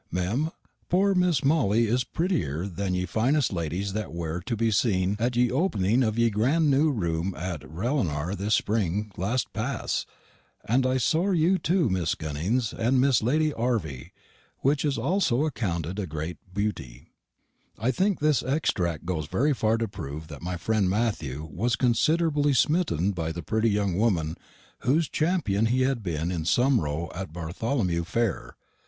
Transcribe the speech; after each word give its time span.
Mem. 0.09 0.49
Pore 0.89 1.13
Mrs. 1.13 1.45
Mollie 1.45 1.85
is 1.85 2.03
prittier 2.03 2.65
than 2.65 2.95
ye 2.95 3.05
fineist 3.05 3.53
ladies 3.53 3.93
that 3.93 4.11
wear 4.11 4.39
to 4.39 4.55
be 4.57 4.71
sene 4.71 5.15
at 5.19 5.35
ye 5.35 5.51
opening 5.51 6.01
of 6.01 6.17
ye 6.17 6.31
grand 6.31 6.71
new 6.71 6.89
roome 6.89 7.35
at 7.35 7.61
Ranellar 7.61 8.35
this 8.35 8.55
spring 8.55 9.11
last 9.15 9.53
past, 9.53 10.07
wear 10.67 10.87
I 10.91 10.97
sor 10.97 11.35
ye 11.35 11.59
too 11.59 11.87
Miss 11.87 12.15
Gunings 12.15 12.73
and 12.73 12.97
Lady 13.21 13.51
Harvey, 13.51 14.11
wich 14.63 14.83
is 14.85 14.97
alsoe 14.97 15.45
accounted 15.45 15.99
a 15.99 16.07
grate 16.07 16.39
buty." 16.51 17.11
I 17.77 17.91
think 17.91 18.17
this 18.19 18.41
extract 18.41 19.05
goes 19.05 19.27
very 19.27 19.53
far 19.53 19.77
to 19.77 19.87
prove 19.87 20.29
that 20.29 20.41
my 20.41 20.57
friend 20.57 20.89
Matthew 20.89 21.47
was 21.51 21.75
considerably 21.75 22.53
smitten 22.55 23.11
by 23.11 23.31
the 23.31 23.43
pretty 23.43 23.69
young 23.69 23.95
woman 23.95 24.35
whose 24.79 25.07
champion 25.07 25.67
he 25.67 25.81
had 25.81 26.01
been 26.01 26.31
in 26.31 26.43
some 26.45 26.81
row 26.81 27.11
at 27.13 27.31
Bartholomew 27.31 28.03
Fair. 28.03 28.55